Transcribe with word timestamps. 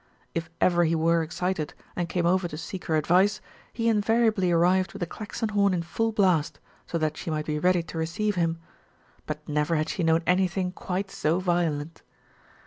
If 0.33 0.49
ever 0.59 0.83
he 0.83 0.95
were 0.95 1.21
excited 1.21 1.75
and 1.95 2.09
came 2.09 2.25
over 2.25 2.47
to 2.47 2.57
seek 2.57 2.85
her 2.85 2.95
advice, 2.95 3.39
he 3.71 3.87
invariably 3.87 4.51
arrived 4.51 4.93
with 4.93 4.99
the 5.01 5.05
Klaxon 5.05 5.49
horn 5.49 5.75
in 5.75 5.83
full 5.83 6.11
blast, 6.11 6.59
so 6.87 6.97
that 6.97 7.17
she 7.17 7.29
might 7.29 7.45
be 7.45 7.59
ready 7.59 7.83
to 7.83 7.99
receive 7.99 8.33
him; 8.33 8.57
but 9.27 9.47
never 9.47 9.75
had 9.75 9.89
she 9.89 10.01
known 10.01 10.23
anything 10.25 10.71
quite 10.71 11.11
so 11.11 11.39
violent. 11.39 12.01